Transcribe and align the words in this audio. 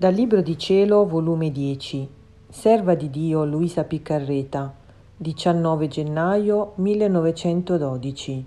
Dal 0.00 0.14
Libro 0.14 0.40
di 0.40 0.56
Cielo, 0.56 1.04
volume 1.04 1.52
10, 1.52 2.08
Serva 2.48 2.94
di 2.94 3.10
Dio 3.10 3.44
Luisa 3.44 3.84
Piccarreta, 3.84 4.72
19 5.14 5.88
gennaio 5.88 6.72
1912. 6.76 8.46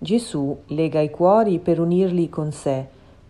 Gesù 0.00 0.58
lega 0.66 0.98
i 0.98 1.08
cuori 1.08 1.60
per 1.60 1.78
unirli 1.78 2.28
con 2.28 2.50
sé 2.50 2.86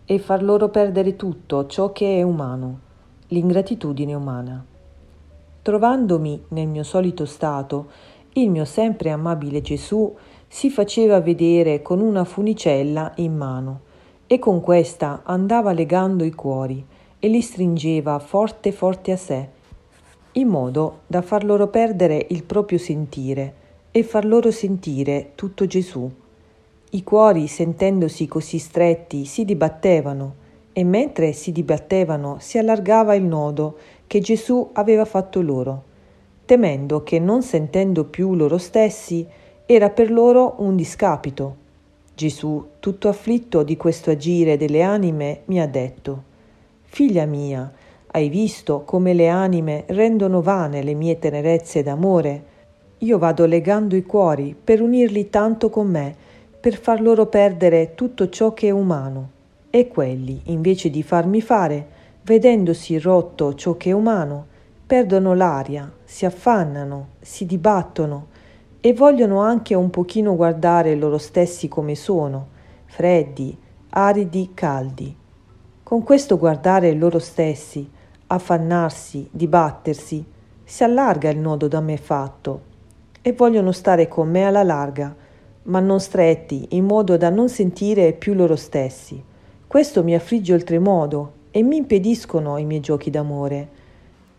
e 0.07 0.19
far 0.19 0.43
loro 0.43 0.71
perdere 0.71 1.15
tutto 1.15 1.67
ciò 1.67 1.93
che 1.93 2.17
è 2.17 2.23
umano, 2.23 2.79
l'ingratitudine 3.27 4.15
umana. 4.15 4.65
Trovandomi 5.61 6.45
nel 6.49 6.69
mio 6.69 6.85
solito 6.85 7.27
stato, 7.27 7.91
il 8.33 8.49
mio 8.49 8.65
sempre 8.65 9.11
amabile 9.11 9.61
Gesù 9.61 10.11
si 10.49 10.71
faceva 10.71 11.21
vedere 11.21 11.83
con 11.83 12.01
una 12.01 12.25
funicella 12.25 13.13
in 13.17 13.37
mano 13.37 13.81
e 14.27 14.39
con 14.39 14.63
questa 14.63 15.21
andava 15.25 15.73
legando 15.73 16.25
i 16.25 16.33
cuori 16.33 16.87
e 17.25 17.29
li 17.29 17.41
stringeva 17.41 18.19
forte 18.19 18.73
forte 18.73 19.13
a 19.13 19.17
sé, 19.17 19.49
in 20.33 20.49
modo 20.49 21.03
da 21.07 21.23
far 21.23 21.45
loro 21.45 21.69
perdere 21.69 22.27
il 22.31 22.43
proprio 22.43 22.79
sentire 22.79 23.55
e 23.93 24.03
far 24.03 24.25
loro 24.25 24.51
sentire 24.51 25.31
tutto 25.37 25.69
Gesù. 25.69 26.11
I 26.91 27.05
cuori, 27.05 27.47
sentendosi 27.47 28.27
così 28.27 28.59
stretti, 28.59 29.25
si 29.25 29.45
dibattevano 29.45 30.35
e 30.73 30.83
mentre 30.83 31.33
si 31.33 31.53
dibattevano 31.53 32.39
si 32.41 32.59
allargava 32.59 33.15
il 33.15 33.23
nodo 33.23 33.77
che 34.09 34.19
Gesù 34.19 34.71
aveva 34.73 35.05
fatto 35.05 35.41
loro, 35.41 35.85
temendo 36.45 37.05
che 37.05 37.21
non 37.21 37.45
sentendo 37.45 38.03
più 38.03 38.35
loro 38.35 38.59
stessi 38.59 39.25
era 39.65 39.91
per 39.91 40.11
loro 40.11 40.57
un 40.59 40.75
discapito. 40.75 41.57
Gesù, 42.17 42.67
tutto 42.81 43.09
afflitto 43.09 43.63
di 43.63 43.77
questo 43.77 44.11
agire 44.11 44.57
delle 44.57 44.83
anime, 44.83 45.43
mi 45.45 45.61
ha 45.61 45.69
detto 45.69 46.31
Figlia 46.95 47.25
mia, 47.25 47.73
hai 48.09 48.29
visto 48.29 48.83
come 48.85 49.15
le 49.15 49.27
anime 49.27 49.85
rendono 49.87 50.43
vane 50.43 50.83
le 50.83 50.93
mie 50.93 51.19
tenerezze 51.19 51.83
d'amore? 51.83 52.45
Io 52.99 53.17
vado 53.17 53.47
legando 53.47 53.97
i 53.97 54.03
cuori 54.03 54.55
per 54.63 54.83
unirli 54.83 55.31
tanto 55.31 55.71
con 55.71 55.89
me, 55.89 56.15
per 56.61 56.77
far 56.77 57.01
loro 57.01 57.25
perdere 57.29 57.95
tutto 57.95 58.29
ciò 58.29 58.53
che 58.53 58.69
è 58.69 58.71
umano. 58.73 59.31
E 59.71 59.89
quelli, 59.89 60.43
invece 60.45 60.91
di 60.91 61.03
farmi 61.03 61.41
fare, 61.41 61.87
vedendosi 62.25 62.99
rotto 62.99 63.55
ciò 63.55 63.79
che 63.79 63.89
è 63.89 63.95
umano, 63.95 64.47
perdono 64.85 65.33
l'aria, 65.33 65.91
si 66.05 66.27
affannano, 66.27 67.13
si 67.21 67.47
dibattono 67.47 68.27
e 68.83 68.93
vogliono 68.93 69.41
anche 69.41 69.75
un 69.75 69.89
pochino 69.89 70.37
guardare 70.37 70.95
loro 70.97 71.17
stessi 71.17 71.69
come 71.69 71.95
sono, 71.95 72.49
freddi, 72.85 73.57
aridi, 73.89 74.51
caldi 74.53 75.21
con 75.83 76.05
questo 76.05 76.39
guardare 76.39 76.95
loro 76.95 77.19
stessi, 77.19 77.89
affannarsi, 78.29 79.29
dibattersi, 79.31 80.25
si 80.65 80.85
allarga 80.85 81.29
il 81.29 81.39
nodo 81.39 81.69
da 81.69 81.81
me 81.81 81.97
fatto 81.97 82.71
e 83.21 83.33
vogliono 83.33 83.73
stare 83.73 84.09
con 84.09 84.31
me 84.31 84.45
alla 84.45 84.63
larga, 84.63 85.15
ma 85.65 85.81
non 85.81 86.01
stretti, 86.01 86.69
in 86.71 86.87
modo 86.87 87.17
da 87.17 87.31
non 87.31 87.49
sentire 87.49 88.13
più 88.13 88.33
loro 88.33 88.57
stessi. 88.57 89.23
Questo 89.67 90.03
mi 90.03 90.15
affligge 90.15 90.55
oltremodo 90.55 91.33
e 91.51 91.63
mi 91.63 91.77
impediscono 91.77 92.57
i 92.59 92.65
miei 92.65 92.81
giochi 92.81 93.11
d'amore. 93.11 93.69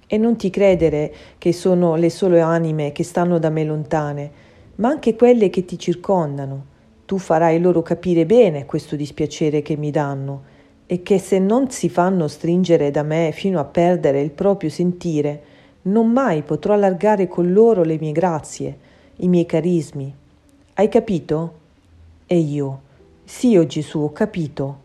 E 0.08 0.18
non 0.18 0.38
ti 0.38 0.50
credere 0.50 1.14
che 1.38 1.54
sono 1.54 1.96
le 1.96 2.10
sole 2.10 2.40
anime 2.40 2.92
che 2.94 3.04
stanno 3.04 3.38
da 3.38 3.50
me 3.50 3.64
lontane, 3.64 4.32
ma 4.76 4.90
anche 4.90 5.16
quelle 5.16 5.50
che 5.50 5.66
ti 5.66 5.78
circondano. 5.78 6.66
Tu 7.06 7.18
farai 7.18 7.60
loro 7.60 7.82
capire 7.82 8.26
bene 8.26 8.66
questo 8.66 8.96
dispiacere 8.96 9.62
che 9.62 9.76
mi 9.76 9.92
danno 9.92 10.52
e 10.94 11.02
che 11.02 11.18
se 11.18 11.40
non 11.40 11.72
si 11.72 11.90
fanno 11.90 12.28
stringere 12.28 12.92
da 12.92 13.02
me 13.02 13.32
fino 13.34 13.60
a 13.60 13.64
perdere 13.64 14.22
il 14.22 14.30
proprio 14.30 14.70
sentire, 14.70 15.42
non 15.84 16.12
mai 16.12 16.44
potrò 16.44 16.76
allargare 16.76 17.28
con 17.28 17.52
loro 17.52 17.82
le 17.82 17.98
mie 18.00 18.12
grazie, 18.12 18.78
i 19.16 19.28
miei 19.28 19.48
carismi. 19.48 20.14
Hai 20.76 20.90
capito? 20.90 21.54
E 22.28 22.38
io, 22.38 22.82
sì, 23.24 23.58
o 23.58 23.62
oh 23.62 23.66
Gesù, 23.66 24.02
ho 24.02 24.12
capito. 24.12 24.82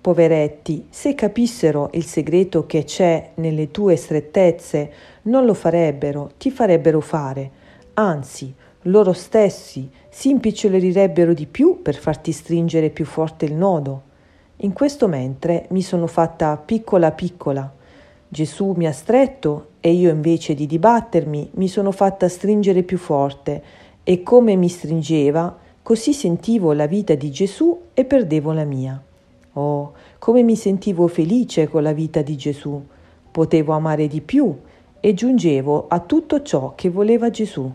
Poveretti, 0.00 0.86
se 0.90 1.14
capissero 1.14 1.88
il 1.92 2.04
segreto 2.04 2.66
che 2.66 2.82
c'è 2.82 3.30
nelle 3.34 3.70
tue 3.70 3.94
strettezze, 3.94 4.90
non 5.22 5.44
lo 5.44 5.54
farebbero, 5.54 6.32
ti 6.36 6.50
farebbero 6.50 6.98
fare, 6.98 7.50
anzi, 7.94 8.52
loro 8.86 9.12
stessi 9.12 9.88
si 10.08 10.30
impicciolirebbero 10.30 11.32
di 11.32 11.46
più 11.46 11.80
per 11.80 11.94
farti 11.94 12.32
stringere 12.32 12.90
più 12.90 13.04
forte 13.04 13.44
il 13.44 13.54
nodo. 13.54 14.12
In 14.58 14.72
questo 14.72 15.08
mentre 15.08 15.66
mi 15.70 15.82
sono 15.82 16.06
fatta 16.06 16.56
piccola 16.56 17.10
piccola. 17.10 17.72
Gesù 18.28 18.72
mi 18.76 18.86
ha 18.86 18.92
stretto 18.92 19.68
e 19.80 19.92
io 19.92 20.10
invece 20.10 20.54
di 20.54 20.66
dibattermi 20.66 21.50
mi 21.54 21.68
sono 21.68 21.90
fatta 21.90 22.28
stringere 22.28 22.82
più 22.82 22.96
forte 22.96 23.62
e 24.02 24.22
come 24.22 24.56
mi 24.56 24.68
stringeva, 24.68 25.56
così 25.82 26.12
sentivo 26.12 26.72
la 26.72 26.86
vita 26.86 27.14
di 27.14 27.30
Gesù 27.30 27.78
e 27.92 28.04
perdevo 28.04 28.52
la 28.52 28.64
mia. 28.64 29.00
Oh, 29.54 29.92
come 30.18 30.42
mi 30.42 30.56
sentivo 30.56 31.08
felice 31.08 31.68
con 31.68 31.82
la 31.82 31.92
vita 31.92 32.22
di 32.22 32.36
Gesù. 32.36 32.82
Potevo 33.30 33.72
amare 33.72 34.06
di 34.06 34.20
più 34.20 34.56
e 35.00 35.14
giungevo 35.14 35.86
a 35.88 36.00
tutto 36.00 36.42
ciò 36.42 36.74
che 36.74 36.90
voleva 36.90 37.28
Gesù. 37.30 37.70